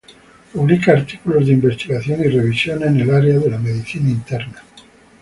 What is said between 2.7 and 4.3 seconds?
en el área de la medicina